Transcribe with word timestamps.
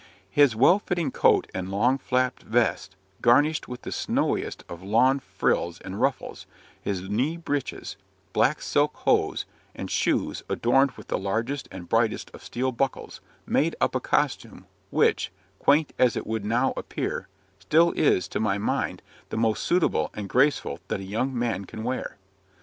His 0.31 0.55
well 0.55 0.79
fitting 0.79 1.11
coat 1.11 1.45
and 1.53 1.69
long 1.69 1.99
flapped 1.99 2.41
vest, 2.41 2.95
garnished 3.21 3.67
with 3.67 3.83
the 3.83 3.91
snowiest 3.91 4.63
of 4.67 4.81
lawn 4.81 5.19
frills 5.19 5.79
and 5.79 6.01
ruffles; 6.01 6.47
his 6.81 7.07
knee 7.07 7.37
breeches, 7.37 7.97
black 8.33 8.63
silk 8.63 8.95
hose, 8.95 9.45
and 9.75 9.91
shoes 9.91 10.41
adorned 10.49 10.89
with 10.93 11.09
the 11.09 11.19
largest 11.19 11.67
and 11.71 11.87
brightest 11.87 12.31
of 12.33 12.43
steel 12.43 12.71
buckles, 12.71 13.21
made 13.45 13.75
up 13.79 13.93
a 13.93 13.99
costume, 13.99 14.65
which, 14.89 15.31
quaint 15.59 15.93
as 15.99 16.15
it 16.17 16.25
would 16.25 16.45
now 16.45 16.73
appear, 16.75 17.27
still 17.59 17.91
is, 17.91 18.27
to 18.29 18.39
my 18.39 18.57
mind, 18.57 19.03
the 19.29 19.37
most 19.37 19.61
suitable 19.61 20.09
and 20.15 20.29
graceful 20.29 20.79
that 20.87 20.99
a 20.99 21.03
young 21.03 21.37
man 21.37 21.63
can 21.65 21.83
wear. 21.83 22.17